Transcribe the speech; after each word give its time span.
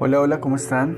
Hola, 0.00 0.20
hola, 0.20 0.40
¿cómo 0.40 0.54
están? 0.54 0.96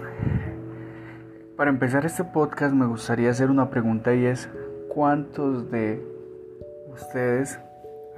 Para 1.56 1.70
empezar 1.70 2.04
este 2.04 2.22
podcast 2.22 2.74
me 2.74 2.84
gustaría 2.84 3.30
hacer 3.30 3.48
una 3.48 3.70
pregunta 3.70 4.14
y 4.14 4.26
es, 4.26 4.50
¿cuántos 4.90 5.70
de 5.70 6.04
ustedes 6.92 7.58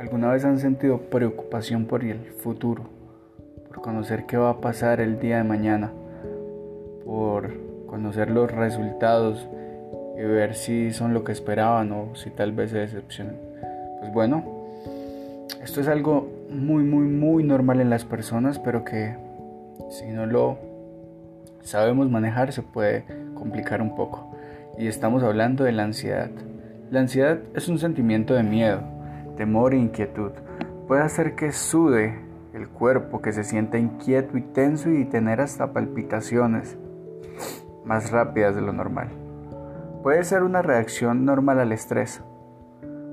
alguna 0.00 0.32
vez 0.32 0.44
han 0.44 0.58
sentido 0.58 0.98
preocupación 1.02 1.86
por 1.86 2.02
el 2.02 2.32
futuro? 2.32 2.82
Por 3.68 3.80
conocer 3.80 4.26
qué 4.26 4.36
va 4.36 4.50
a 4.50 4.60
pasar 4.60 5.00
el 5.00 5.20
día 5.20 5.36
de 5.36 5.44
mañana, 5.44 5.92
por 7.04 7.52
conocer 7.86 8.28
los 8.28 8.50
resultados 8.50 9.46
y 10.18 10.22
ver 10.22 10.56
si 10.56 10.90
son 10.90 11.14
lo 11.14 11.22
que 11.22 11.30
esperaban 11.30 11.92
o 11.92 12.16
si 12.16 12.30
tal 12.30 12.50
vez 12.50 12.72
se 12.72 12.78
decepcionan. 12.78 13.36
Pues 14.00 14.12
bueno, 14.12 14.66
esto 15.62 15.80
es 15.80 15.86
algo 15.86 16.28
muy, 16.50 16.82
muy, 16.82 17.06
muy 17.06 17.44
normal 17.44 17.80
en 17.80 17.88
las 17.88 18.04
personas, 18.04 18.58
pero 18.58 18.84
que 18.84 19.14
si 19.90 20.06
no 20.06 20.26
lo 20.26 20.71
sabemos 21.62 22.10
manejar 22.10 22.52
se 22.52 22.62
puede 22.62 23.04
complicar 23.34 23.80
un 23.80 23.94
poco. 23.94 24.34
Y 24.78 24.86
estamos 24.86 25.22
hablando 25.22 25.64
de 25.64 25.72
la 25.72 25.84
ansiedad. 25.84 26.30
La 26.90 27.00
ansiedad 27.00 27.40
es 27.54 27.68
un 27.68 27.78
sentimiento 27.78 28.34
de 28.34 28.42
miedo, 28.42 28.80
temor 29.36 29.74
e 29.74 29.78
inquietud. 29.78 30.32
Puede 30.86 31.02
hacer 31.02 31.34
que 31.34 31.52
sude 31.52 32.18
el 32.52 32.68
cuerpo, 32.68 33.22
que 33.22 33.32
se 33.32 33.44
sienta 33.44 33.78
inquieto 33.78 34.36
y 34.36 34.42
tenso 34.42 34.90
y 34.90 35.04
tener 35.06 35.40
hasta 35.40 35.72
palpitaciones 35.72 36.76
más 37.84 38.10
rápidas 38.10 38.54
de 38.54 38.60
lo 38.60 38.72
normal. 38.72 39.08
Puede 40.02 40.24
ser 40.24 40.42
una 40.42 40.62
reacción 40.62 41.24
normal 41.24 41.60
al 41.60 41.72
estrés. 41.72 42.22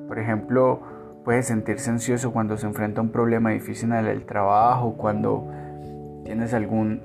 Por 0.07 0.19
ejemplo, 0.19 0.81
puede 1.23 1.43
sentirse 1.43 1.89
ansioso 1.89 2.33
cuando 2.33 2.57
se 2.57 2.65
enfrenta 2.65 2.99
a 2.99 3.03
un 3.03 3.11
problema 3.11 3.51
difícil 3.51 3.91
en 3.93 4.07
el 4.07 4.25
trabajo, 4.25 4.95
cuando 4.97 5.47
tienes 6.23 6.53
algún 6.53 7.01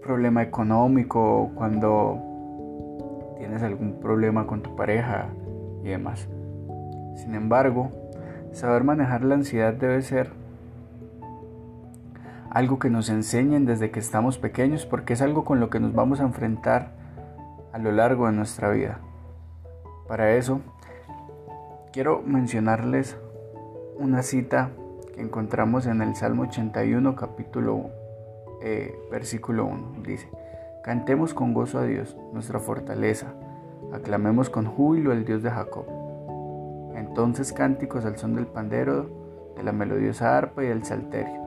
problema 0.00 0.42
económico, 0.42 1.50
cuando 1.54 3.34
tienes 3.38 3.62
algún 3.62 4.00
problema 4.00 4.46
con 4.46 4.62
tu 4.62 4.74
pareja 4.76 5.28
y 5.82 5.88
demás. 5.88 6.28
Sin 7.16 7.34
embargo, 7.34 7.90
saber 8.52 8.84
manejar 8.84 9.24
la 9.24 9.36
ansiedad 9.36 9.72
debe 9.72 10.02
ser 10.02 10.30
algo 12.50 12.78
que 12.78 12.90
nos 12.90 13.08
enseñen 13.08 13.64
desde 13.64 13.90
que 13.90 14.00
estamos 14.00 14.38
pequeños 14.38 14.86
porque 14.86 15.12
es 15.12 15.22
algo 15.22 15.44
con 15.44 15.60
lo 15.60 15.70
que 15.70 15.80
nos 15.80 15.94
vamos 15.94 16.20
a 16.20 16.24
enfrentar 16.24 16.92
a 17.72 17.78
lo 17.78 17.92
largo 17.92 18.26
de 18.26 18.32
nuestra 18.32 18.70
vida. 18.70 18.98
Para 20.08 20.32
eso, 20.32 20.60
quiero 21.92 22.22
mencionarles 22.22 23.16
una 23.96 24.22
cita 24.22 24.70
que 25.14 25.20
encontramos 25.20 25.86
en 25.86 26.02
el 26.02 26.16
Salmo 26.16 26.42
81, 26.42 27.14
capítulo 27.14 27.74
1 27.74 27.99
eh, 28.60 28.98
versículo 29.10 29.66
1. 29.66 30.02
Dice, 30.02 30.28
cantemos 30.82 31.34
con 31.34 31.54
gozo 31.54 31.78
a 31.78 31.84
Dios, 31.84 32.16
nuestra 32.32 32.58
fortaleza, 32.58 33.34
aclamemos 33.92 34.50
con 34.50 34.66
júbilo 34.66 35.12
al 35.12 35.24
Dios 35.24 35.42
de 35.42 35.50
Jacob. 35.50 35.84
Entonces 36.94 37.52
cánticos 37.52 38.04
al 38.04 38.16
son 38.18 38.34
del 38.34 38.46
pandero, 38.46 39.08
de 39.56 39.62
la 39.62 39.72
melodiosa 39.72 40.36
arpa 40.36 40.64
y 40.64 40.68
del 40.68 40.84
salterio. 40.84 41.40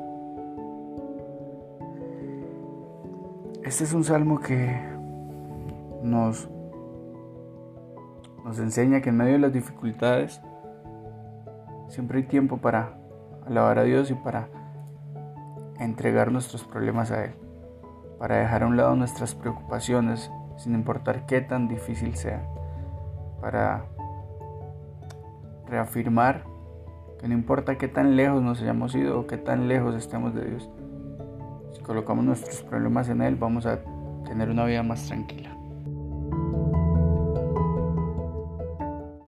Este 3.63 3.85
es 3.85 3.93
un 3.93 4.03
salmo 4.03 4.39
que 4.39 4.77
nos, 6.03 6.49
nos 8.43 8.59
enseña 8.59 9.01
que 9.01 9.09
en 9.09 9.17
medio 9.17 9.33
de 9.33 9.39
las 9.39 9.53
dificultades 9.53 10.41
siempre 11.87 12.19
hay 12.19 12.25
tiempo 12.25 12.57
para 12.57 12.97
alabar 13.45 13.79
a 13.79 13.83
Dios 13.83 14.11
y 14.11 14.15
para 14.15 14.49
entregar 15.83 16.31
nuestros 16.31 16.63
problemas 16.63 17.11
a 17.11 17.25
Él, 17.25 17.31
para 18.19 18.37
dejar 18.37 18.63
a 18.63 18.67
un 18.67 18.77
lado 18.77 18.95
nuestras 18.95 19.35
preocupaciones, 19.35 20.31
sin 20.57 20.75
importar 20.75 21.25
qué 21.25 21.41
tan 21.41 21.67
difícil 21.67 22.15
sea, 22.15 22.45
para 23.41 23.85
reafirmar 25.67 26.43
que 27.19 27.27
no 27.27 27.33
importa 27.33 27.77
qué 27.77 27.87
tan 27.87 28.15
lejos 28.15 28.41
nos 28.41 28.61
hayamos 28.61 28.95
ido 28.95 29.19
o 29.19 29.27
qué 29.27 29.37
tan 29.37 29.67
lejos 29.67 29.95
estemos 29.95 30.33
de 30.33 30.45
Dios, 30.45 30.69
si 31.73 31.81
colocamos 31.81 32.23
nuestros 32.25 32.61
problemas 32.63 33.09
en 33.09 33.21
Él, 33.21 33.35
vamos 33.35 33.65
a 33.65 33.79
tener 34.25 34.49
una 34.49 34.65
vida 34.65 34.83
más 34.83 35.07
tranquila. 35.07 35.55